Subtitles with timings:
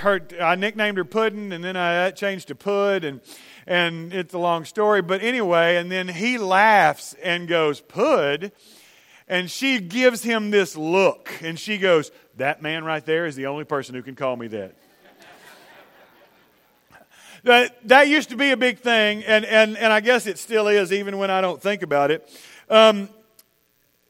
[0.00, 3.20] her, I nicknamed her Puddin', and then I changed to Pud, and
[3.66, 5.02] and it's a long story.
[5.02, 8.52] But anyway, and then he laughs and goes, Pud.
[9.28, 13.46] And she gives him this look, and she goes, That man right there is the
[13.46, 14.74] only person who can call me that.
[17.44, 20.68] that, that used to be a big thing, and, and, and I guess it still
[20.68, 22.28] is, even when I don't think about it.
[22.68, 23.08] Um,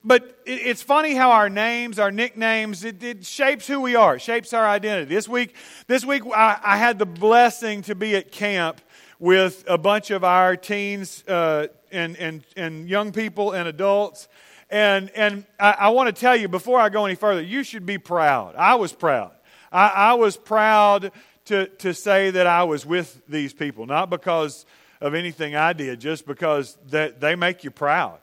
[0.04, 4.52] but it's funny how our names, our nicknames, it, it, shapes who we are, shapes
[4.52, 5.14] our identity.
[5.14, 5.54] This week,
[5.86, 8.80] this week I, I had the blessing to be at camp
[9.20, 14.26] with a bunch of our teens uh, and, and, and young people and adults.
[14.68, 17.86] And, and I, I want to tell you, before I go any further, you should
[17.86, 18.56] be proud.
[18.56, 19.30] I was proud.
[19.70, 21.12] I, I was proud
[21.44, 24.66] to, to say that I was with these people, not because
[25.00, 28.18] of anything I did, just because that they make you proud.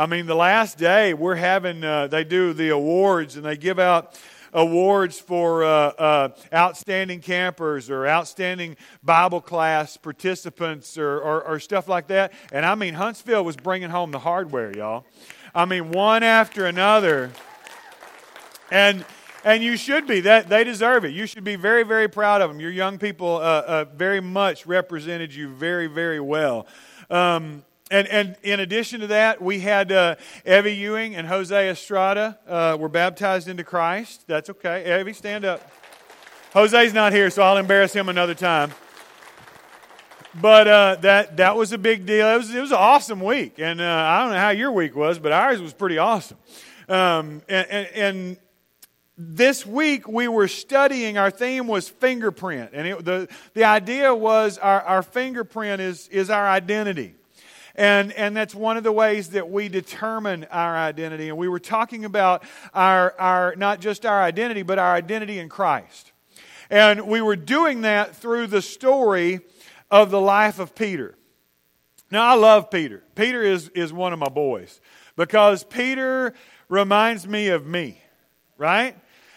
[0.00, 3.78] I mean, the last day we're having, uh, they do the awards and they give
[3.78, 4.18] out
[4.50, 11.86] awards for uh, uh, outstanding campers or outstanding Bible class participants or, or, or stuff
[11.86, 12.32] like that.
[12.50, 15.04] And I mean, Huntsville was bringing home the hardware, y'all.
[15.54, 17.30] I mean, one after another.
[18.70, 19.04] And
[19.44, 22.50] and you should be that they deserve it you should be very very proud of
[22.50, 26.66] them your young people uh, uh, very much represented you very very well
[27.08, 30.14] um, and, and in addition to that, we had uh,
[30.46, 34.26] Evie Ewing and Jose Estrada uh, were baptized into Christ.
[34.26, 35.00] That's okay.
[35.00, 35.68] Evie, stand up.
[36.54, 38.72] Jose's not here, so I'll embarrass him another time.
[40.40, 42.28] But uh, that, that was a big deal.
[42.28, 43.58] It was, it was an awesome week.
[43.58, 46.38] And uh, I don't know how your week was, but ours was pretty awesome.
[46.88, 48.36] Um, and, and, and
[49.18, 52.70] this week we were studying, our theme was fingerprint.
[52.72, 57.14] And it, the, the idea was our, our fingerprint is, is our identity.
[57.74, 61.28] And, and that's one of the ways that we determine our identity.
[61.28, 62.42] And we were talking about
[62.74, 66.12] our, our, not just our identity, but our identity in Christ.
[66.68, 69.40] And we were doing that through the story
[69.90, 71.16] of the life of Peter.
[72.10, 73.02] Now, I love Peter.
[73.14, 74.80] Peter is, is one of my boys
[75.16, 76.34] because Peter
[76.68, 78.00] reminds me of me,
[78.56, 78.96] right?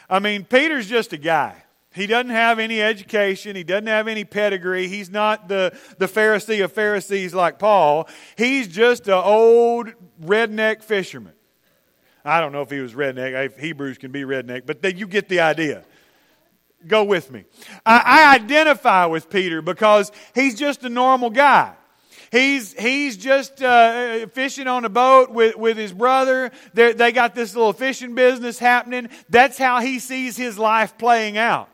[0.10, 1.63] I mean, Peter's just a guy.
[1.94, 3.56] He doesn't have any education.
[3.56, 4.88] He doesn't have any pedigree.
[4.88, 8.10] He's not the, the Pharisee of Pharisees like Paul.
[8.36, 9.90] He's just an old
[10.22, 11.34] redneck fisherman.
[12.26, 13.60] I don't know if he was redneck.
[13.60, 15.84] Hebrews can be redneck, but you get the idea.
[16.88, 17.46] Go with me.
[17.86, 18.02] I,
[18.32, 21.74] I identify with Peter because he's just a normal guy.
[22.32, 26.52] He's, he's just uh, fishing on a boat with, with his brother.
[26.74, 29.10] They're, they got this little fishing business happening.
[29.30, 31.70] That's how he sees his life playing out.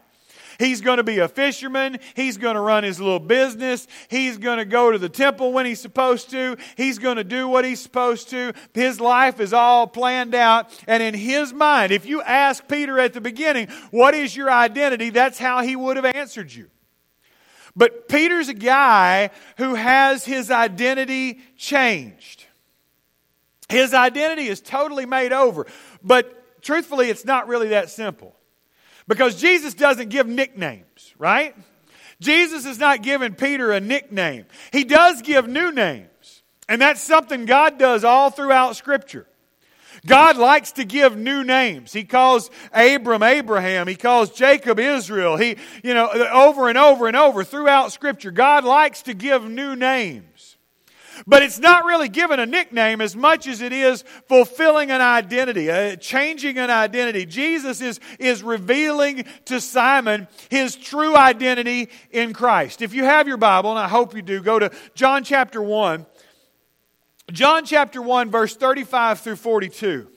[0.59, 1.99] He's going to be a fisherman.
[2.15, 3.87] He's going to run his little business.
[4.09, 6.57] He's going to go to the temple when he's supposed to.
[6.75, 8.53] He's going to do what he's supposed to.
[8.73, 10.77] His life is all planned out.
[10.85, 15.09] And in his mind, if you ask Peter at the beginning, what is your identity?
[15.09, 16.69] That's how he would have answered you.
[17.73, 22.45] But Peter's a guy who has his identity changed.
[23.69, 25.67] His identity is totally made over.
[26.03, 28.35] But truthfully, it's not really that simple.
[29.09, 31.55] Because Jesus doesn't give nicknames, right?
[32.21, 34.45] Jesus is not giving Peter a nickname.
[34.71, 36.43] He does give new names.
[36.69, 39.25] And that's something God does all throughout Scripture.
[40.05, 41.91] God likes to give new names.
[41.91, 43.87] He calls Abram Abraham.
[43.87, 45.37] He calls Jacob Israel.
[45.37, 49.75] He, you know, over and over and over throughout Scripture, God likes to give new
[49.75, 50.28] names.
[51.27, 55.69] But it's not really given a nickname as much as it is fulfilling an identity,
[55.69, 57.25] uh, changing an identity.
[57.25, 62.81] Jesus is, is revealing to Simon his true identity in Christ.
[62.81, 66.05] If you have your Bible, and I hope you do, go to John chapter 1.
[67.31, 70.07] John chapter 1, verse 35 through 42.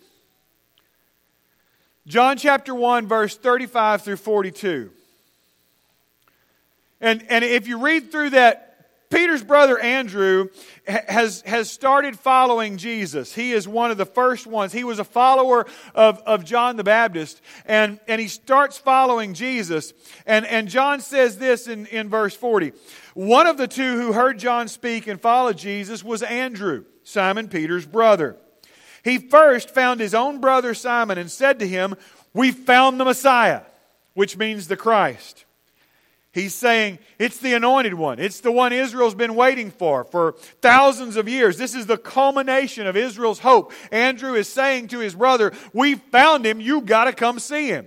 [2.07, 4.91] John chapter 1, verse 35 through 42.
[7.01, 8.72] And, and if you read through that
[9.13, 10.49] Peter's brother Andrew
[10.87, 13.35] has, has started following Jesus.
[13.35, 14.73] He is one of the first ones.
[14.73, 19.93] He was a follower of, of John the Baptist, and, and he starts following Jesus.
[20.25, 22.73] And, and John says this in, in verse 40
[23.13, 27.87] One of the two who heard John speak and followed Jesus was Andrew, Simon Peter's
[27.87, 28.39] brother.
[29.05, 31.97] He first found his own brother Simon and said to him,
[32.33, 33.63] We found the Messiah,
[34.15, 35.45] which means the Christ.
[36.33, 38.19] He's saying it's the anointed one.
[38.19, 40.33] It's the one Israel's been waiting for for
[40.63, 41.59] thousands of years.
[41.59, 43.73] This is the culmination of Israel's hope.
[43.91, 46.59] Andrew is saying to his brother, We found him.
[46.59, 47.87] You've got to come see him.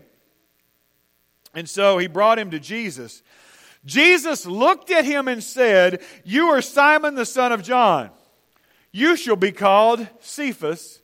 [1.56, 3.24] And so he brought him to Jesus.
[3.84, 8.12] Jesus looked at him and said, You are Simon the son of John.
[8.92, 11.02] You shall be called Cephas,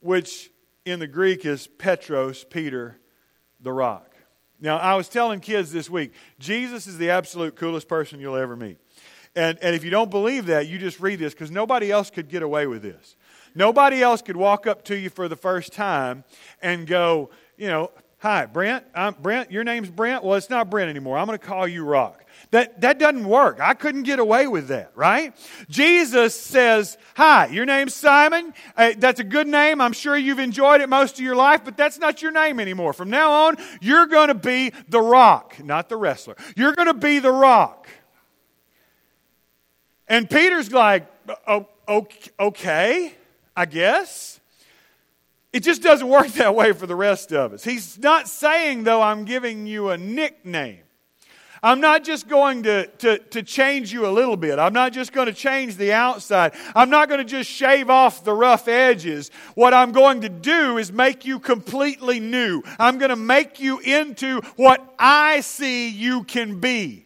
[0.00, 0.50] which
[0.84, 2.98] in the Greek is Petros, Peter
[3.60, 4.13] the rock.
[4.60, 8.56] Now, I was telling kids this week, Jesus is the absolute coolest person you'll ever
[8.56, 8.78] meet.
[9.36, 12.28] And, and if you don't believe that, you just read this because nobody else could
[12.28, 13.16] get away with this.
[13.54, 16.24] Nobody else could walk up to you for the first time
[16.62, 18.84] and go, you know, hi, Brent.
[18.94, 19.50] I'm Brent.
[19.50, 20.24] Your name's Brent.
[20.24, 21.18] Well, it's not Brent anymore.
[21.18, 22.23] I'm going to call you Rock.
[22.54, 23.58] That, that doesn't work.
[23.58, 25.34] I couldn't get away with that, right?
[25.68, 28.54] Jesus says, Hi, your name's Simon.
[28.76, 29.80] Uh, that's a good name.
[29.80, 32.92] I'm sure you've enjoyed it most of your life, but that's not your name anymore.
[32.92, 36.36] From now on, you're going to be the rock, not the wrestler.
[36.54, 37.88] You're going to be the rock.
[40.06, 41.08] And Peter's like,
[41.48, 41.66] oh,
[42.38, 43.14] okay.
[43.56, 44.38] I guess.
[45.52, 47.64] It just doesn't work that way for the rest of us.
[47.64, 50.83] He's not saying, though, I'm giving you a nickname.
[51.64, 54.58] I'm not just going to, to, to change you a little bit.
[54.58, 56.52] I'm not just going to change the outside.
[56.76, 59.30] I'm not going to just shave off the rough edges.
[59.54, 62.62] What I'm going to do is make you completely new.
[62.78, 67.03] I'm going to make you into what I see you can be.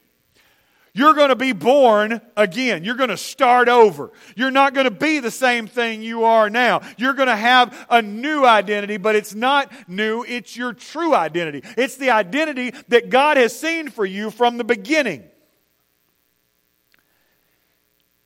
[0.99, 2.83] You're going to be born again.
[2.83, 4.11] You're going to start over.
[4.35, 6.81] You're not going to be the same thing you are now.
[6.97, 11.63] You're going to have a new identity, but it's not new, it's your true identity.
[11.77, 15.23] It's the identity that God has seen for you from the beginning.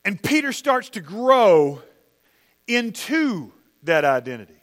[0.02, 1.82] And Peter starts to grow
[2.66, 3.52] into
[3.82, 4.62] that identity.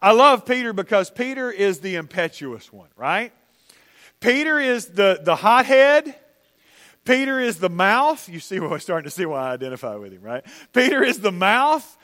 [0.00, 3.32] I love Peter because Peter is the impetuous one, right?
[4.20, 6.20] Peter is the, the hothead.
[7.04, 8.28] Peter is the mouth.
[8.28, 10.44] You see, we're starting to see why I identify with him, right?
[10.72, 11.98] Peter is the mouth.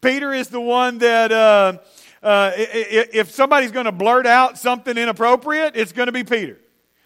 [0.00, 1.78] Peter is the one that, uh,
[2.22, 6.58] uh, if somebody's going to blurt out something inappropriate, it's going to be Peter,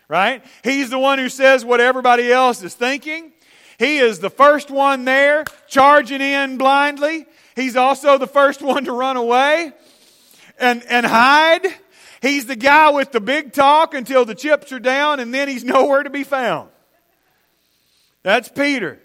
[0.08, 0.44] right?
[0.64, 3.32] He's the one who says what everybody else is thinking.
[3.78, 7.26] He is the first one there, charging in blindly.
[7.54, 9.72] He's also the first one to run away
[10.58, 11.66] and, and hide.
[12.22, 15.64] He's the guy with the big talk until the chips are down, and then he's
[15.76, 16.70] nowhere to be found.
[18.26, 18.98] That's Peter.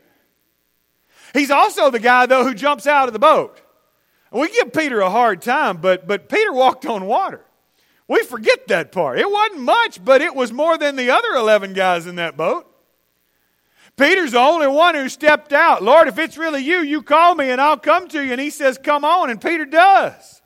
[1.32, 3.62] He's also the guy, though, who jumps out of the boat.
[4.32, 7.46] We give Peter a hard time, but, but Peter walked on water.
[8.08, 9.20] We forget that part.
[9.20, 12.66] It wasn't much, but it was more than the other 11 guys in that boat.
[13.96, 15.84] Peter's the only one who stepped out.
[15.84, 18.32] Lord, if it's really you, you call me and I'll come to you.
[18.32, 19.30] And he says, Come on.
[19.30, 20.42] And Peter does.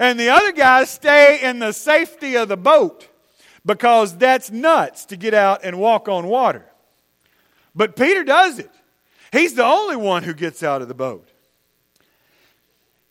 [0.00, 3.08] And the other guys stay in the safety of the boat
[3.64, 6.66] because that's nuts to get out and walk on water.
[7.76, 8.70] But Peter does it.
[9.32, 11.28] He's the only one who gets out of the boat.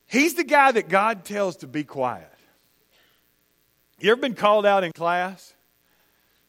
[0.07, 2.31] He's the guy that God tells to be quiet.
[3.99, 5.53] You ever been called out in class?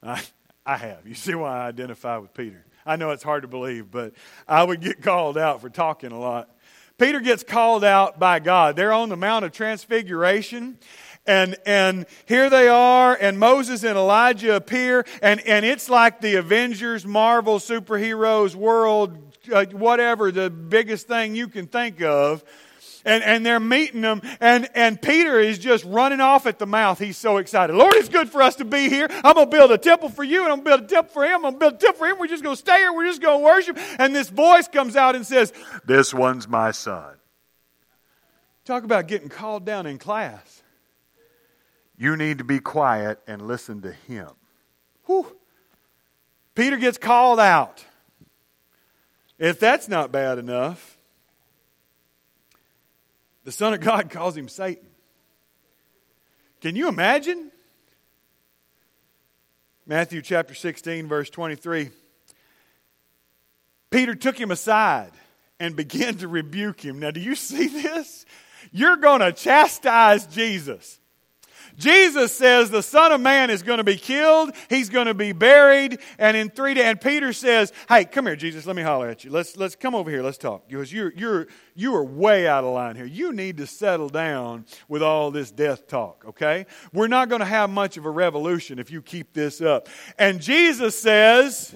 [0.03, 0.23] I,
[0.65, 1.07] I have.
[1.07, 2.65] You see why I identify with Peter.
[2.85, 4.15] I know it's hard to believe, but
[4.49, 6.51] I would get called out for talking a lot.
[6.99, 8.77] Peter gets called out by God.
[8.77, 10.79] They're on the Mount of Transfiguration,
[11.27, 16.37] and and here they are and moses and elijah appear and and it's like the
[16.37, 22.45] avengers marvel superheroes world uh, whatever the biggest thing you can think of.
[23.05, 26.99] And, and they're meeting them and, and peter is just running off at the mouth.
[26.99, 27.77] He's so excited.
[27.77, 29.07] Lord it's good for us to be here.
[29.23, 31.13] I'm going to build a temple for you and i'm going to build a temple
[31.13, 31.35] for him.
[31.37, 32.19] I'm going to build a temple for him.
[32.19, 32.93] We're just going to stay here.
[32.93, 33.79] We're just going to worship.
[34.01, 35.53] And this voice comes out and says
[35.85, 37.15] this one's my son.
[38.65, 40.65] Talk about getting called down in class
[41.97, 44.29] you need to be quiet and listen to him.
[45.07, 45.35] Whew.
[46.55, 47.85] Peter gets called out.
[49.39, 50.99] If that's not bad enough,
[53.45, 54.89] the Son of God calls him Satan.
[56.61, 57.51] Can you imagine?
[59.87, 61.91] Matthew chapter 16, verse 23.
[63.91, 65.13] Peter took him aside
[65.61, 66.99] and began to rebuke him.
[66.99, 68.27] Now, do you see this?
[68.73, 70.99] You're going to chastise Jesus.
[71.77, 75.33] Jesus says the Son of Man is going to be killed, he's going to be
[75.33, 76.85] buried, and in three days.
[76.85, 79.31] And Peter says, Hey, come here, Jesus, let me holler at you.
[79.31, 80.69] Let's, let's come over here, let's talk.
[80.69, 83.05] Because you're, you're, you are way out of line here.
[83.05, 86.67] You need to settle down with all this death talk, okay?
[86.93, 89.89] We're not going to have much of a revolution if you keep this up.
[90.19, 91.75] And Jesus says,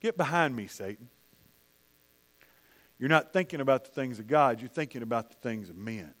[0.00, 1.08] Get behind me, Satan.
[2.98, 6.14] You're not thinking about the things of God, you're thinking about the things of men.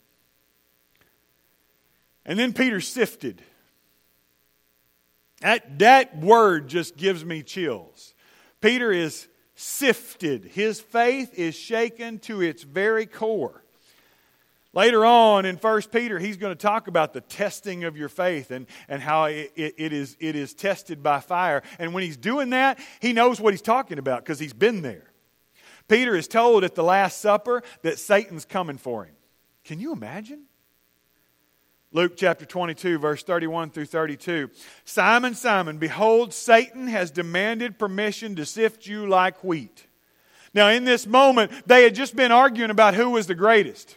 [2.30, 3.42] And then Peter sifted.
[5.40, 8.14] That, that word just gives me chills.
[8.60, 13.64] Peter is sifted, his faith is shaken to its very core.
[14.72, 18.52] Later on in 1 Peter, he's going to talk about the testing of your faith
[18.52, 21.64] and, and how it, it, it, is, it is tested by fire.
[21.80, 25.10] And when he's doing that, he knows what he's talking about because he's been there.
[25.88, 29.16] Peter is told at the Last Supper that Satan's coming for him.
[29.64, 30.44] Can you imagine?
[31.92, 34.48] Luke chapter 22, verse 31 through 32.
[34.84, 39.86] Simon, Simon, behold, Satan has demanded permission to sift you like wheat.
[40.54, 43.96] Now, in this moment, they had just been arguing about who was the greatest.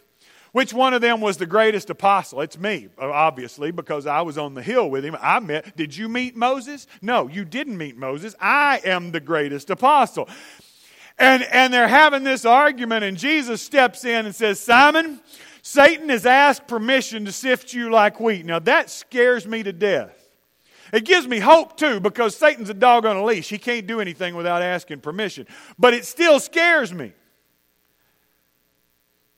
[0.50, 2.40] Which one of them was the greatest apostle?
[2.40, 5.16] It's me, obviously, because I was on the hill with him.
[5.20, 6.88] I met, did you meet Moses?
[7.00, 8.34] No, you didn't meet Moses.
[8.40, 10.28] I am the greatest apostle.
[11.16, 15.20] And, and they're having this argument, and Jesus steps in and says, Simon,
[15.66, 18.44] Satan has asked permission to sift you like wheat.
[18.44, 20.28] Now that scares me to death.
[20.92, 23.48] It gives me hope too because Satan's a dog on a leash.
[23.48, 25.46] He can't do anything without asking permission.
[25.78, 27.14] But it still scares me.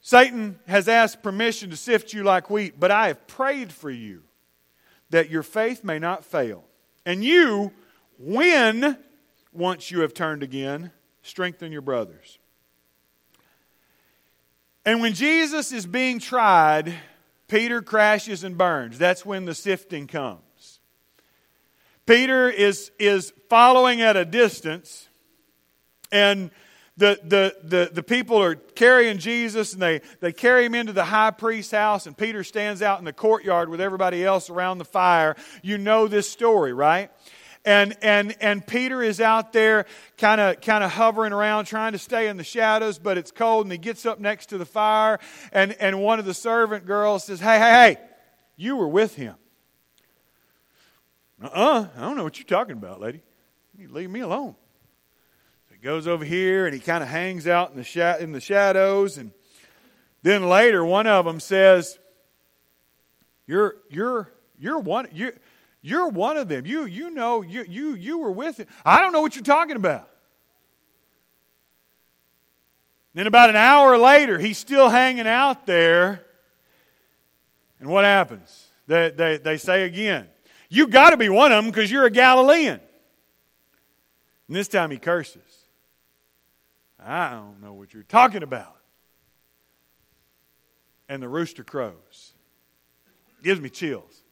[0.00, 4.24] Satan has asked permission to sift you like wheat, but I have prayed for you
[5.10, 6.64] that your faith may not fail.
[7.04, 7.70] And you,
[8.18, 8.98] when
[9.52, 10.90] once you have turned again,
[11.22, 12.40] strengthen your brothers.
[14.86, 16.94] And when Jesus is being tried,
[17.48, 18.98] Peter crashes and burns.
[18.98, 20.78] That's when the sifting comes.
[22.06, 25.08] Peter is, is following at a distance,
[26.12, 26.52] and
[26.96, 31.04] the, the, the, the people are carrying Jesus and they, they carry him into the
[31.04, 34.84] high priest's house, and Peter stands out in the courtyard with everybody else around the
[34.84, 35.34] fire.
[35.62, 37.10] You know this story, right?
[37.66, 41.98] And, and, and Peter is out there kind of kind of hovering around trying to
[41.98, 45.18] stay in the shadows, but it's cold, and he gets up next to the fire,
[45.52, 47.98] and, and one of the servant girls says, Hey, hey, hey,
[48.56, 49.34] you were with him.
[51.42, 53.20] Uh uh-uh, uh I don't know what you're talking about, lady.
[53.76, 54.54] You leave me alone
[55.68, 58.30] so he goes over here and he kind of hangs out in the, sh- in
[58.30, 59.18] the shadows.
[59.18, 59.32] And
[60.22, 61.98] then later, one of them says,
[63.46, 65.32] You're, you're, you're, one, you're,
[65.86, 66.66] you're one of them.
[66.66, 68.66] You, you know, you, you, you were with him.
[68.84, 70.10] I don't know what you're talking about.
[73.14, 76.22] Then, about an hour later, he's still hanging out there.
[77.78, 78.66] And what happens?
[78.88, 80.28] They, they, they say again,
[80.68, 82.80] You've got to be one of them because you're a Galilean.
[84.48, 85.40] And this time he curses.
[86.98, 88.74] I don't know what you're talking about.
[91.08, 92.32] And the rooster crows.
[93.44, 94.24] Gives me chills.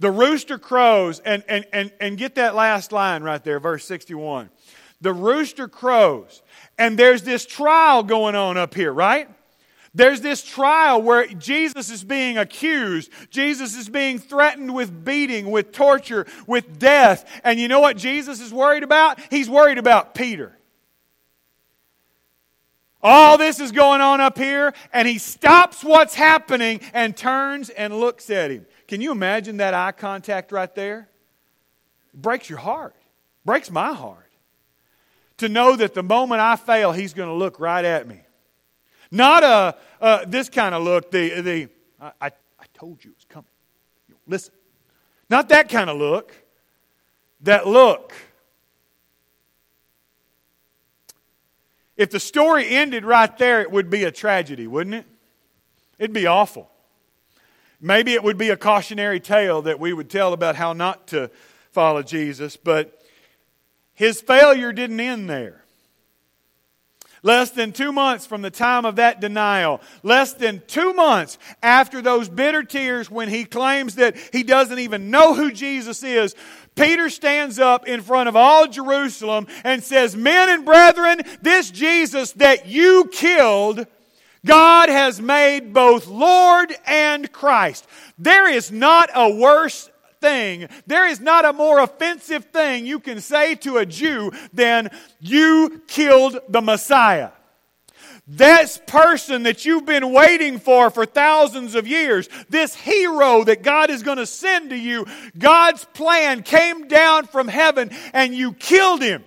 [0.00, 4.50] The rooster crows, and, and, and, and get that last line right there, verse 61.
[5.00, 6.42] The rooster crows,
[6.78, 9.28] and there's this trial going on up here, right?
[9.94, 13.10] There's this trial where Jesus is being accused.
[13.30, 17.24] Jesus is being threatened with beating, with torture, with death.
[17.44, 19.20] And you know what Jesus is worried about?
[19.30, 20.58] He's worried about Peter.
[23.00, 28.00] All this is going on up here, and he stops what's happening and turns and
[28.00, 28.66] looks at him.
[28.86, 31.08] Can you imagine that eye contact right there?
[32.12, 32.94] It breaks your heart,
[33.44, 34.20] breaks my heart.
[35.38, 38.20] To know that the moment I fail, he's going to look right at me.
[39.10, 41.68] Not a, uh, this kind of look, the, the
[42.00, 43.48] I, I, I told you it was coming.
[44.26, 44.54] Listen.
[45.28, 46.32] Not that kind of look.
[47.40, 48.12] That look
[51.96, 55.06] If the story ended right there, it would be a tragedy, wouldn't it?
[55.98, 56.68] It'd be awful.
[57.84, 61.30] Maybe it would be a cautionary tale that we would tell about how not to
[61.70, 62.98] follow Jesus, but
[63.92, 65.64] his failure didn't end there.
[67.22, 72.00] Less than two months from the time of that denial, less than two months after
[72.00, 76.34] those bitter tears when he claims that he doesn't even know who Jesus is,
[76.76, 82.32] Peter stands up in front of all Jerusalem and says, Men and brethren, this Jesus
[82.32, 83.86] that you killed,
[84.44, 87.86] God has made both Lord and Christ.
[88.18, 93.20] There is not a worse thing, there is not a more offensive thing you can
[93.20, 97.30] say to a Jew than, You killed the Messiah.
[98.26, 103.90] This person that you've been waiting for for thousands of years, this hero that God
[103.90, 105.04] is going to send to you,
[105.36, 109.24] God's plan came down from heaven and you killed him.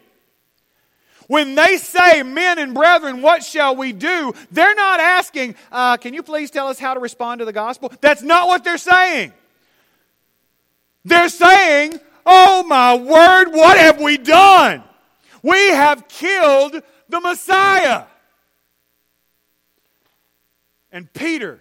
[1.27, 4.33] When they say, men and brethren, what shall we do?
[4.49, 7.91] They're not asking, uh, can you please tell us how to respond to the gospel?
[7.99, 9.33] That's not what they're saying.
[11.03, 14.83] They're saying, oh my word, what have we done?
[15.43, 18.05] We have killed the Messiah.
[20.91, 21.59] And Peter,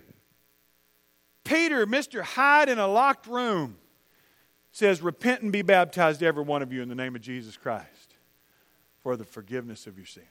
[1.43, 2.23] Peter, Mr.
[2.23, 3.77] Hyde in a locked room,
[4.71, 7.96] says, Repent and be baptized, every one of you, in the name of Jesus Christ
[9.07, 10.27] for the forgiveness of your sins.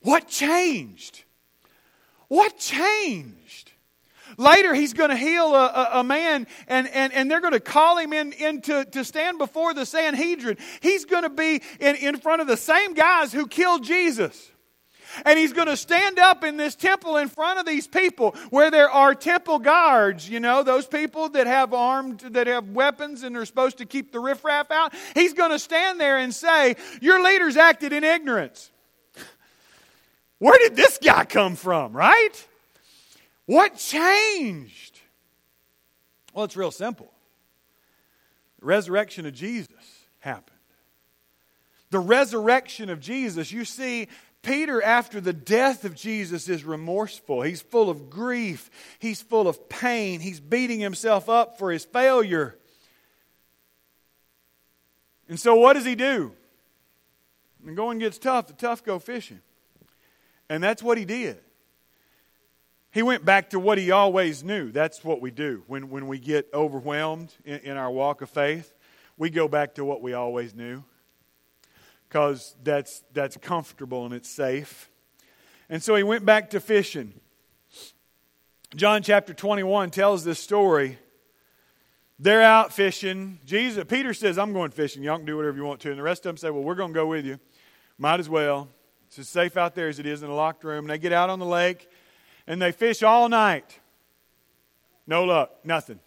[0.00, 1.22] What changed?
[2.26, 3.70] What changed?
[4.36, 7.60] Later, he's going to heal a, a, a, man, and, and, and they're going to
[7.60, 10.56] call him in, in to, to stand before the Sanhedrin.
[10.80, 14.50] He's going to be in, in front of the same guys who killed Jesus.
[15.24, 18.70] And he's going to stand up in this temple in front of these people where
[18.70, 23.36] there are temple guards, you know, those people that have armed, that have weapons and
[23.36, 24.94] are supposed to keep the riffraff out.
[25.14, 28.70] He's going to stand there and say, Your leaders acted in ignorance.
[30.38, 32.46] Where did this guy come from, right?
[33.46, 35.00] What changed?
[36.32, 37.10] Well, it's real simple.
[38.60, 40.56] The resurrection of Jesus happened.
[41.90, 44.08] The resurrection of Jesus, you see,
[44.48, 47.42] Peter, after the death of Jesus, is remorseful.
[47.42, 48.70] He's full of grief.
[48.98, 50.20] He's full of pain.
[50.20, 52.56] He's beating himself up for his failure.
[55.28, 56.32] And so, what does he do?
[57.60, 59.40] When going gets tough, the tough go fishing.
[60.48, 61.36] And that's what he did.
[62.90, 64.72] He went back to what he always knew.
[64.72, 65.62] That's what we do.
[65.66, 68.72] When, when we get overwhelmed in, in our walk of faith,
[69.18, 70.84] we go back to what we always knew
[72.08, 74.90] because that's, that's comfortable and it's safe.
[75.68, 77.20] And so he went back to fishing.
[78.74, 80.98] John chapter 21 tells this story.
[82.18, 83.38] They're out fishing.
[83.44, 85.02] Jesus, Peter says, I'm going fishing.
[85.02, 85.90] Y'all can do whatever you want to.
[85.90, 87.38] And the rest of them say, Well, we're going to go with you.
[87.96, 88.68] Might as well.
[89.06, 90.84] It's as safe out there as it is in a locked room.
[90.84, 91.88] And they get out on the lake
[92.46, 93.78] and they fish all night.
[95.06, 96.00] No luck, nothing.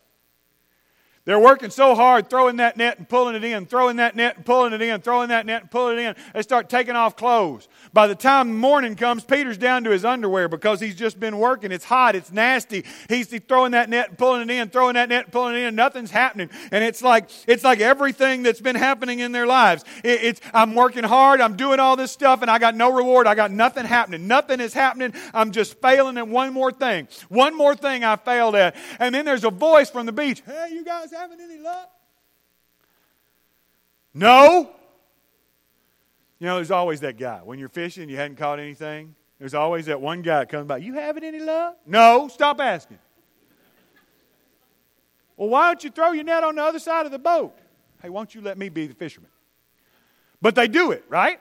[1.24, 4.46] They're working so hard throwing that net and pulling it in, throwing that net and
[4.46, 6.16] pulling it in, throwing that net and pulling it in.
[6.34, 7.68] They start taking off clothes.
[7.94, 11.72] By the time morning comes, Peter's down to his underwear because he's just been working.
[11.72, 12.86] It's hot, it's nasty.
[13.08, 15.76] He's throwing that net and pulling it in, throwing that net and pulling it in.
[15.76, 16.50] Nothing's happening.
[16.72, 19.84] And it's like it's like everything that's been happening in their lives.
[20.04, 23.28] It, it's I'm working hard, I'm doing all this stuff, and I got no reward.
[23.28, 24.28] I got nothing happening.
[24.28, 25.14] Nothing is happening.
[25.36, 27.08] I'm just failing at one more thing.
[27.30, 28.76] One more thing I failed at.
[28.98, 30.42] And then there's a voice from the beach.
[30.48, 31.90] Hey, you guys having any luck?
[34.14, 34.72] No.
[36.40, 37.42] You know, there's always that guy.
[37.44, 39.16] When you're fishing, you hadn't caught anything.
[39.38, 40.78] There's always that one guy comes by.
[40.78, 41.78] You having any luck?
[41.86, 42.28] No.
[42.28, 43.00] Stop asking.
[45.38, 47.56] Well, why don't you throw your net on the other side of the boat?
[48.02, 49.30] Hey, won't you let me be the fisherman?
[50.42, 51.40] But they do it, right?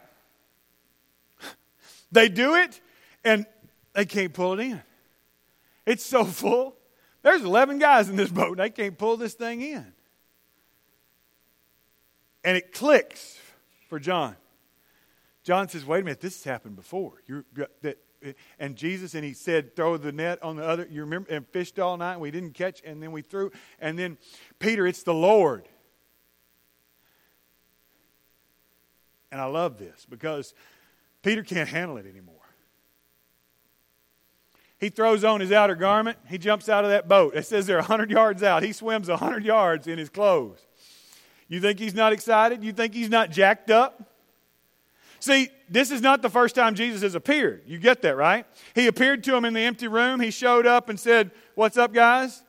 [2.12, 2.80] They do it,
[3.24, 3.46] and
[3.94, 4.82] they can't pull it in.
[5.86, 6.76] It's so full.
[7.22, 8.52] There's 11 guys in this boat.
[8.52, 9.92] And they can't pull this thing in.
[12.44, 13.38] And it clicks
[13.88, 14.36] for John.
[15.42, 17.12] John says, wait a minute, this has happened before.
[17.26, 17.44] You're,
[17.82, 17.98] that,
[18.58, 20.86] and Jesus, and he said, throw the net on the other.
[20.90, 23.50] You remember, and fished all night, and we didn't catch, and then we threw.
[23.80, 24.18] And then,
[24.58, 25.68] Peter, it's the Lord.
[29.32, 30.54] And I love this because
[31.22, 32.39] Peter can't handle it anymore.
[34.80, 36.16] He throws on his outer garment.
[36.26, 37.36] He jumps out of that boat.
[37.36, 38.62] It says they're 100 yards out.
[38.62, 40.66] He swims 100 yards in his clothes.
[41.48, 42.64] You think he's not excited?
[42.64, 44.10] You think he's not jacked up?
[45.18, 47.62] See, this is not the first time Jesus has appeared.
[47.66, 48.46] You get that, right?
[48.74, 50.18] He appeared to him in the empty room.
[50.18, 52.42] He showed up and said, What's up, guys?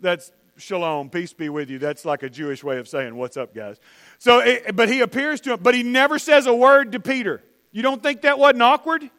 [0.00, 1.78] That's shalom, peace be with you.
[1.78, 3.78] That's like a Jewish way of saying, What's up, guys?
[4.18, 7.42] So, it, but he appears to him, but he never says a word to Peter.
[7.70, 9.10] You don't think that wasn't awkward?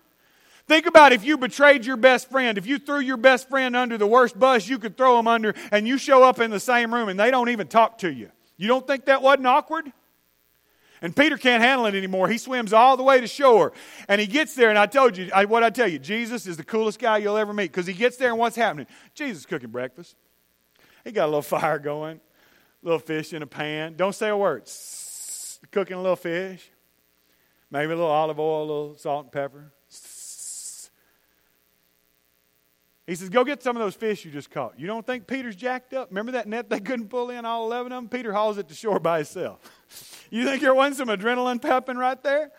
[0.67, 3.97] Think about if you betrayed your best friend, if you threw your best friend under
[3.97, 6.93] the worst bus you could throw him under, and you show up in the same
[6.93, 8.29] room and they don't even talk to you.
[8.57, 9.91] You don't think that wasn't awkward?
[11.01, 12.27] And Peter can't handle it anymore.
[12.27, 13.71] He swims all the way to shore.
[14.07, 16.57] And he gets there, and I told you, I, what I tell you, Jesus is
[16.57, 18.87] the coolest guy you'll ever meet because he gets there, and what's happening?
[19.13, 20.15] Jesus cooking breakfast.
[21.03, 22.19] He got a little fire going,
[22.81, 23.95] little fish in a pan.
[23.95, 24.67] Don't say a word.
[25.71, 26.67] Cooking a little fish,
[27.69, 29.71] maybe a little olive oil, a little salt and pepper.
[33.07, 34.77] He says, Go get some of those fish you just caught.
[34.77, 36.09] You don't think Peter's jacked up?
[36.09, 38.09] Remember that net they couldn't pull in, all 11 of them?
[38.09, 39.59] Peter hauls it to shore by himself.
[40.29, 42.51] you think there wasn't some adrenaline pumping right there?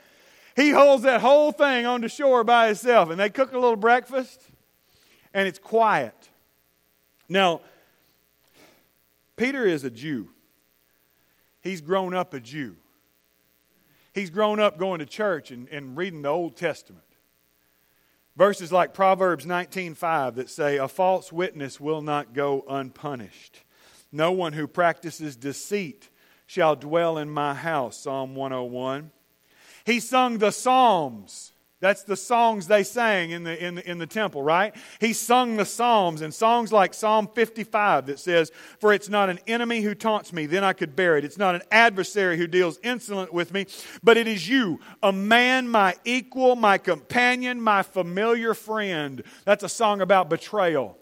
[0.57, 4.43] He holds that whole thing onto shore by himself, and they cook a little breakfast,
[5.33, 6.31] and it's quiet.
[7.29, 7.61] Now,
[9.37, 10.31] Peter is a Jew.
[11.61, 12.77] He's grown up a Jew.
[14.15, 17.05] He's grown up going to church and, and reading the Old Testament.
[18.39, 23.65] Verses like Proverbs 19:5 that say a false witness will not go unpunished.
[24.13, 26.09] No one who practices deceit
[26.47, 27.99] shall dwell in my house.
[27.99, 29.11] Psalm 101.
[29.85, 34.07] He sung the Psalms that's the songs they sang in the, in, the, in the
[34.07, 34.75] temple, right?
[35.01, 39.39] He sung the Psalms and songs like Psalm 55 that says, For it's not an
[39.47, 41.25] enemy who taunts me, then I could bear it.
[41.25, 43.67] It's not an adversary who deals insolent with me,
[44.03, 49.23] but it is you, a man, my equal, my companion, my familiar friend.
[49.45, 50.99] That's a song about betrayal.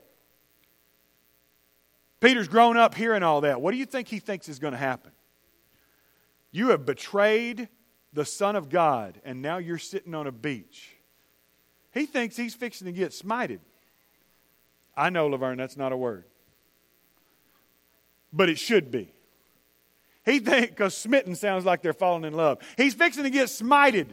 [2.21, 3.62] Peter's grown up hearing all that.
[3.62, 5.12] What do you think he thinks is going to happen?
[6.51, 7.69] You have betrayed
[8.17, 10.97] the Son of God, and now you're sitting on a beach.
[11.93, 13.59] He thinks he's fixing to get smited.
[14.97, 16.25] I know, Laverne, that's not a word.
[18.33, 19.13] But it should be.
[20.25, 22.59] He thinks, because smitten sounds like they're falling in love.
[22.79, 24.07] He's fixing to get smited.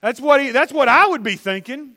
[0.00, 1.92] That's what, he, that's what I would be thinking.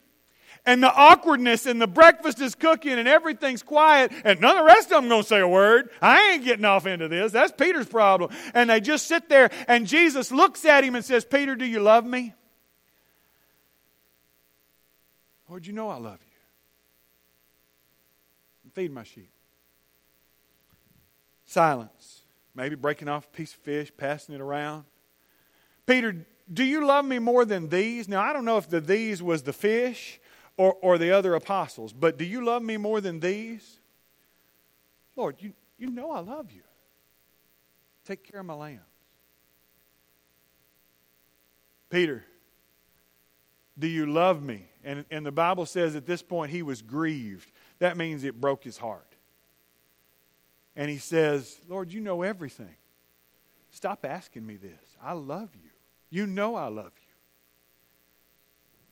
[0.66, 4.68] And the awkwardness, and the breakfast is cooking, and everything's quiet, and none of the
[4.68, 5.90] rest of them going to say a word.
[6.02, 7.32] I ain't getting off into this.
[7.32, 8.32] That's Peter's problem.
[8.54, 11.80] And they just sit there, and Jesus looks at him and says, Peter, do you
[11.80, 12.34] love me?
[15.48, 16.28] Lord, you know I love you.
[18.74, 19.30] Feed my sheep.
[21.46, 22.22] Silence.
[22.54, 24.84] Maybe breaking off a piece of fish, passing it around.
[25.86, 28.08] Peter, do you love me more than these?
[28.08, 30.20] Now, I don't know if the these was the fish
[30.60, 33.80] or, or the other apostles, but do you love me more than these?
[35.16, 36.64] Lord, you, you know I love you.
[38.04, 38.82] Take care of my lambs.
[41.90, 42.26] Peter,
[43.78, 44.66] do you love me?
[44.84, 47.50] And, and the Bible says at this point he was grieved.
[47.80, 49.16] That means it broke his heart.
[50.76, 52.76] And he says, Lord, you know everything.
[53.72, 54.98] Stop asking me this.
[55.02, 55.70] I love you.
[56.10, 57.09] You know I love you.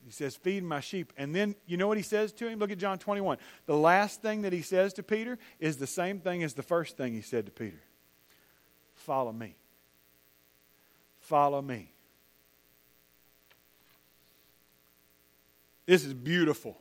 [0.04, 1.12] He says, Feed my sheep.
[1.16, 2.58] And then, you know what he says to him?
[2.58, 3.38] Look at John 21.
[3.66, 6.96] The last thing that he says to Peter is the same thing as the first
[6.96, 7.80] thing he said to Peter
[8.94, 9.54] Follow me.
[11.20, 11.92] Follow me.
[15.86, 16.76] This is beautiful.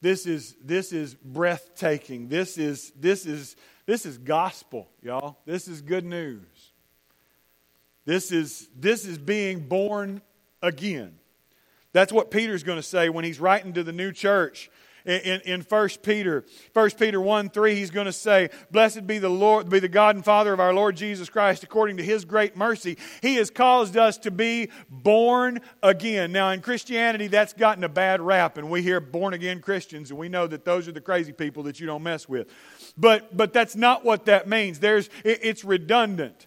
[0.00, 2.28] This is, this is breathtaking.
[2.28, 5.38] This is, this, is, this is gospel, y'all.
[5.44, 6.72] This is good news.
[8.04, 10.22] This is, this is being born
[10.62, 11.19] again.
[11.92, 14.70] That's what Peter's going to say when he's writing to the new church
[15.04, 16.44] in, in 1 Peter.
[16.72, 20.16] 1 Peter 1 3, he's going to say, Blessed be the Lord, be the God
[20.16, 22.96] and Father of our Lord Jesus Christ, according to his great mercy.
[23.22, 26.32] He has caused us to be born again.
[26.32, 30.18] Now, in Christianity, that's gotten a bad rap, and we hear born again Christians, and
[30.18, 32.48] we know that those are the crazy people that you don't mess with.
[32.96, 34.80] But, but that's not what that means.
[34.80, 36.46] There's, it, it's redundant.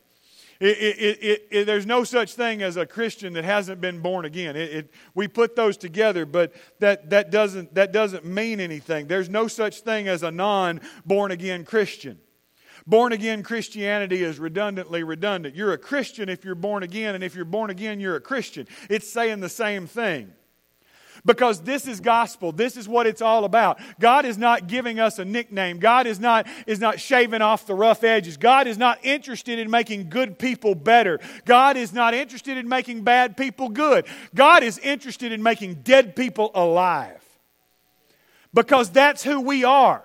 [0.66, 0.78] It,
[1.22, 4.88] it, it, there's no such thing as a Christian that hasn't been born again.
[5.14, 9.08] we put those together, but that, that, doesn't, that doesn't mean anything.
[9.08, 12.18] There's no such thing as a non born again Christian.
[12.88, 15.54] Born again Christianity is redundantly redundant.
[15.54, 18.66] You're a Christian if you're born again, and if you're born again, you're a Christian.
[18.90, 20.32] It's saying the same thing
[21.26, 22.52] because this is gospel.
[22.52, 23.80] This is what it's all about.
[24.00, 25.80] God is not giving us a nickname.
[25.80, 28.38] God is not, is not shaving off the rough edges.
[28.38, 31.20] God is not interested in making good people better.
[31.46, 34.06] God is not interested in making bad people good.
[34.36, 37.24] God is interested in making dead people alive
[38.54, 40.04] because that's who we are.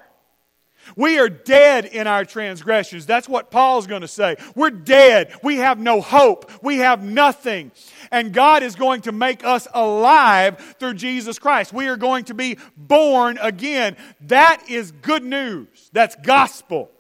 [0.97, 3.07] We are dead in our transgressions.
[3.07, 4.37] That's what Paul's going to say.
[4.55, 5.35] We're dead.
[5.43, 6.51] We have no hope.
[6.63, 7.73] We have nothing.
[8.11, 11.73] And God is going to make us alive through Jesus Christ.
[11.73, 13.97] We are going to be born again.
[14.23, 15.91] That is good news.
[15.93, 16.91] That's gospel.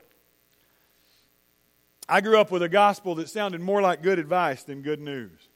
[2.08, 5.48] I grew up with a gospel that sounded more like good advice than good news.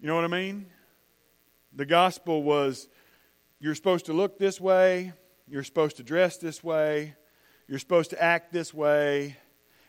[0.00, 0.66] You know what I mean?
[1.74, 2.88] The gospel was
[3.58, 5.12] you're supposed to look this way,
[5.48, 7.14] you're supposed to dress this way.
[7.68, 9.36] You're supposed to act this way.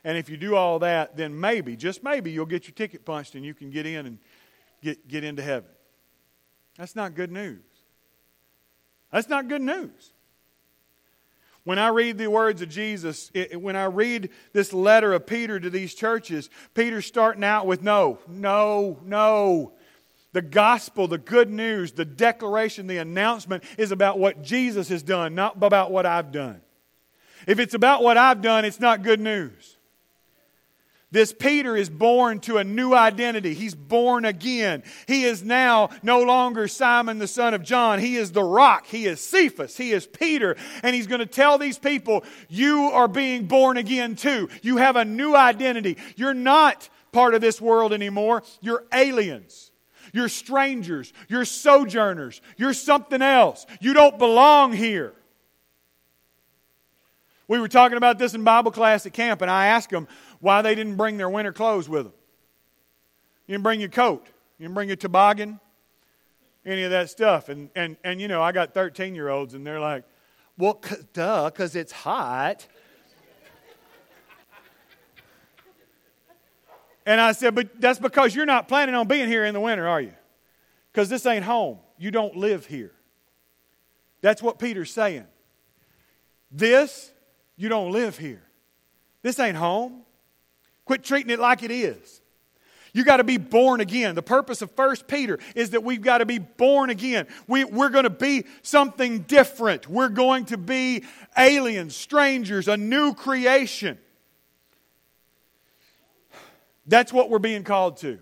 [0.03, 3.35] And if you do all that, then maybe, just maybe, you'll get your ticket punched
[3.35, 4.19] and you can get in and
[4.81, 5.69] get, get into heaven.
[6.77, 7.59] That's not good news.
[9.11, 10.13] That's not good news.
[11.63, 15.59] When I read the words of Jesus, it, when I read this letter of Peter
[15.59, 19.73] to these churches, Peter's starting out with no, no, no.
[20.38, 25.34] The gospel, the good news, the declaration, the announcement is about what Jesus has done,
[25.34, 26.62] not about what I've done.
[27.47, 29.78] If it's about what I've done, it's not good news.
[31.10, 33.56] This Peter is born to a new identity.
[33.56, 34.84] He's born again.
[35.08, 37.97] He is now no longer Simon the son of John.
[37.97, 38.86] He is the rock.
[38.86, 39.76] He is Cephas.
[39.76, 40.56] He is Peter.
[40.84, 44.50] And he's going to tell these people, You are being born again too.
[44.62, 45.97] You have a new identity.
[46.15, 48.43] You're not part of this world anymore.
[48.62, 49.66] You're aliens.
[50.17, 51.13] You're strangers.
[51.27, 52.41] You're sojourners.
[52.58, 53.67] You're something else.
[53.80, 55.13] You don't belong here.
[57.47, 60.08] We were talking about this in Bible class at camp, and I asked them
[60.39, 62.13] why they didn't bring their winter clothes with them.
[63.45, 64.25] You didn't bring your coat.
[64.58, 65.60] You didn't bring your toboggan,
[66.65, 67.49] any of that stuff.
[67.49, 70.03] And, and, and you know, I got 13 year olds, and they're like,
[70.58, 70.82] well,
[71.13, 72.65] duh, because it's hot.
[77.07, 79.87] And I said, But that's because you're not planning on being here in the winter,
[79.87, 80.13] are you?
[80.91, 81.79] Because this ain't home.
[81.97, 82.91] You don't live here.
[84.21, 85.25] That's what Peter's saying.
[86.51, 87.11] This,
[87.55, 88.43] you don't live here.
[89.21, 90.01] This ain't home.
[90.83, 92.21] Quit treating it like it is.
[92.93, 94.15] You got to be born again.
[94.15, 97.27] The purpose of First Peter is that we've got to be born again.
[97.47, 99.87] We, we're going to be something different.
[99.87, 101.03] We're going to be
[101.37, 103.97] aliens, strangers, a new creation.
[106.88, 108.19] That's what we're being called to.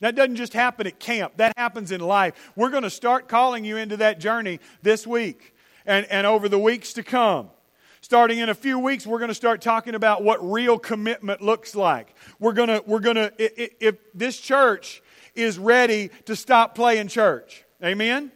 [0.00, 2.52] That doesn't just happen at camp, that happens in life.
[2.54, 5.54] We're going to start calling you into that journey this week
[5.86, 7.50] and, and over the weeks to come.
[8.00, 11.74] Starting in a few weeks, we're going to start talking about what real commitment looks
[11.74, 12.14] like.
[12.38, 15.02] We're going to, we're going to, if this church
[15.34, 18.30] is ready to stop playing church, amen?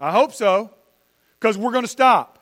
[0.00, 0.70] I hope so,
[1.38, 2.35] because we're going to stop.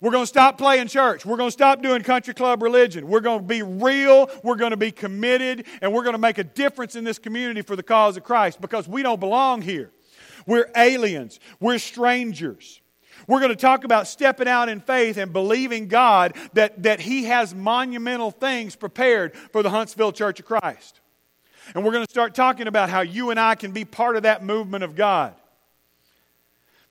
[0.00, 1.24] We're going to stop playing church.
[1.24, 3.08] We're going to stop doing country club religion.
[3.08, 4.30] We're going to be real.
[4.42, 5.66] We're going to be committed.
[5.80, 8.60] And we're going to make a difference in this community for the cause of Christ
[8.60, 9.90] because we don't belong here.
[10.46, 11.40] We're aliens.
[11.60, 12.80] We're strangers.
[13.26, 17.24] We're going to talk about stepping out in faith and believing God that, that He
[17.24, 21.00] has monumental things prepared for the Huntsville Church of Christ.
[21.74, 24.22] And we're going to start talking about how you and I can be part of
[24.22, 25.34] that movement of God.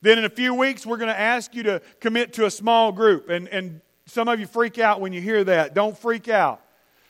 [0.05, 2.91] Then in a few weeks, we're going to ask you to commit to a small
[2.91, 3.27] group.
[3.27, 5.73] And, and some of you freak out when you hear that.
[5.73, 6.61] Don't freak out.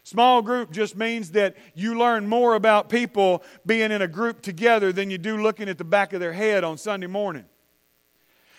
[0.04, 4.94] Small group just means that you learn more about people being in a group together
[4.94, 7.44] than you do looking at the back of their head on Sunday morning.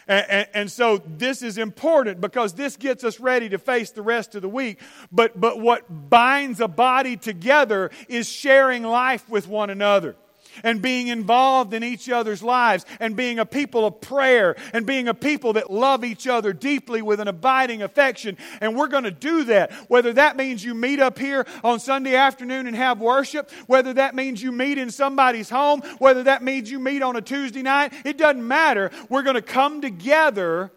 [0.06, 4.02] And, and, and, so this is important because this gets us ready to face the
[4.02, 4.80] rest of the week.
[5.10, 10.14] But, but what binds a body together is sharing life with one another
[10.62, 15.08] and being involved in each other's lives and being a people of prayer and being
[15.08, 18.36] a people that love each other deeply with an abiding affection.
[18.60, 19.72] And we're going to do that.
[19.88, 24.14] Whether that means you meet up here on Sunday afternoon and have worship, whether that
[24.14, 27.92] means you meet in somebody's home, whether that means you meet on a Tuesday night,
[28.04, 28.90] it doesn't matter.
[29.08, 30.72] We're going to come together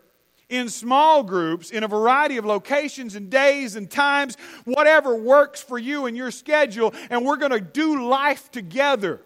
[0.49, 5.77] in small groups in a variety of locations and days and times, whatever works for
[5.77, 9.21] you and your schedule, and we're going to do life together.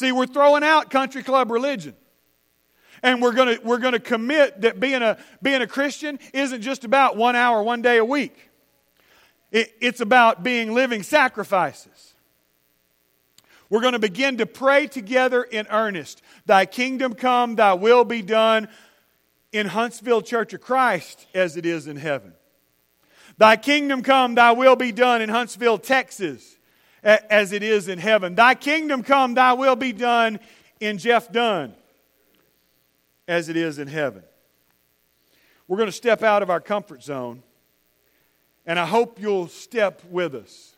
[0.00, 1.94] See, we're throwing out country club religion.
[3.02, 7.18] And we're going we're gonna commit that being a, being a Christian isn't just about
[7.18, 8.34] one hour, one day a week.
[9.52, 12.14] It, it's about being living sacrifices.
[13.68, 16.22] We're going to begin to pray together in earnest.
[16.46, 18.68] Thy kingdom come, thy will be done
[19.52, 22.32] in Huntsville Church of Christ as it is in heaven.
[23.36, 26.56] Thy kingdom come, thy will be done in Huntsville, Texas
[27.02, 28.34] as it is in heaven.
[28.34, 30.38] Thy kingdom come, thy will be done
[30.80, 31.74] in Jeff Dunn
[33.28, 34.22] as it is in heaven.
[35.68, 37.42] We're going to step out of our comfort zone,
[38.66, 40.74] and I hope you'll step with us.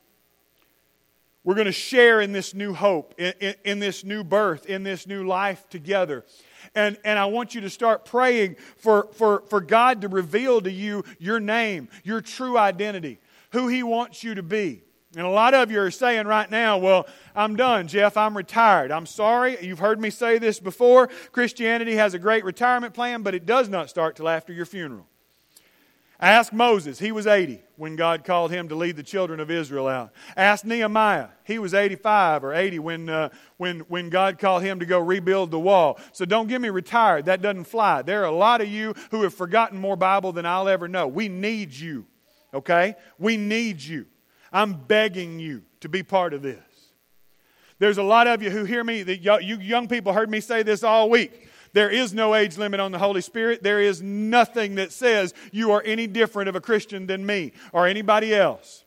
[1.44, 4.84] We're going to share in this new hope, in, in, in, this new birth, in
[4.84, 6.24] this new life together.
[6.74, 10.70] And, and I want you to start praying for, for, for God to reveal to
[10.70, 13.18] you your name, your true identity,
[13.50, 14.82] who He wants you to be.
[15.14, 18.16] And a lot of you are saying right now, well, I'm done, Jeff.
[18.16, 18.90] I'm retired.
[18.90, 19.62] I'm sorry.
[19.62, 21.08] You've heard me say this before.
[21.32, 25.06] Christianity has a great retirement plan, but it does not start till after your funeral.
[26.18, 27.00] Ask Moses.
[27.00, 30.12] He was 80 when God called him to lead the children of Israel out.
[30.36, 31.28] Ask Nehemiah.
[31.44, 35.50] He was 85 or 80 when, uh, when, when God called him to go rebuild
[35.50, 35.98] the wall.
[36.12, 37.24] So don't give me retired.
[37.24, 38.02] That doesn't fly.
[38.02, 41.08] There are a lot of you who have forgotten more Bible than I'll ever know.
[41.08, 42.06] We need you,
[42.54, 42.94] okay?
[43.18, 44.06] We need you.
[44.52, 46.58] I'm begging you to be part of this.
[47.78, 50.62] There's a lot of you who hear me, that you young people heard me say
[50.62, 51.48] this all week.
[51.72, 53.62] There is no age limit on the Holy Spirit.
[53.62, 57.86] There is nothing that says you are any different of a Christian than me or
[57.86, 58.84] anybody else.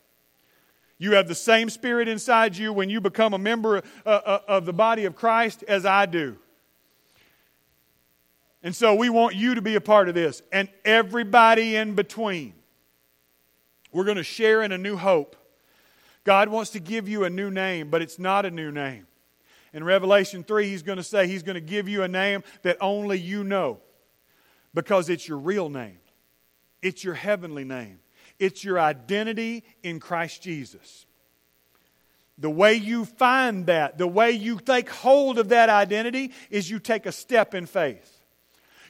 [0.97, 4.65] You have the same spirit inside you when you become a member uh, uh, of
[4.65, 6.37] the body of Christ as I do.
[8.63, 12.53] And so we want you to be a part of this and everybody in between.
[13.91, 15.35] We're going to share in a new hope.
[16.25, 19.07] God wants to give you a new name, but it's not a new name.
[19.73, 22.77] In Revelation 3, he's going to say he's going to give you a name that
[22.81, 23.79] only you know
[24.73, 25.99] because it's your real name,
[26.81, 27.99] it's your heavenly name,
[28.39, 31.05] it's your identity in Christ Jesus.
[32.37, 36.79] The way you find that, the way you take hold of that identity, is you
[36.79, 38.14] take a step in faith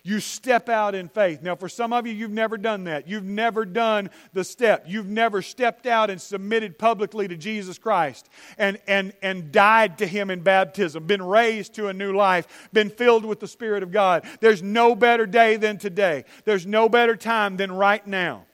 [0.05, 1.41] you step out in faith.
[1.41, 3.07] Now, for some of you, you've never done that.
[3.07, 4.85] You've never done the step.
[4.87, 10.05] You've never stepped out and submitted publicly to Jesus Christ and, and, and died to
[10.05, 13.91] Him in baptism, been raised to a new life, been filled with the Spirit of
[13.91, 14.23] God.
[14.41, 16.25] There's no better day than today.
[16.43, 18.45] There's no better time than right now.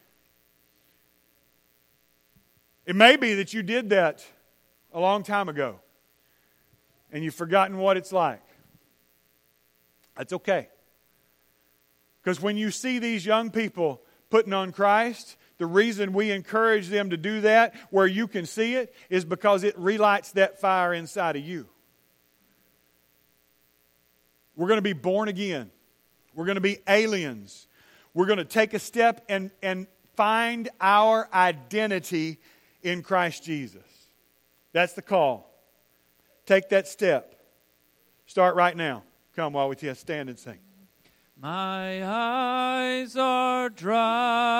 [2.86, 4.26] It may be that you did that
[4.94, 5.82] a long time ago
[7.12, 8.42] and you've forgotten what it's like.
[10.16, 10.70] That's okay.
[12.23, 17.10] Because when you see these young people putting on Christ, the reason we encourage them
[17.12, 21.36] to do that where you can see it is because it relights that fire inside
[21.36, 21.67] of you.
[24.55, 25.71] We're going to be born again.
[26.36, 27.67] We're going to be aliens.
[28.13, 32.38] We're going to take a step and, and find our identity
[32.84, 33.81] in Christ Jesus.
[34.73, 35.51] That's the call.
[36.45, 37.36] Take that step.
[38.25, 39.03] Start right now.
[39.36, 40.60] Come while we stand and sing.
[41.41, 44.51] My eyes are dry.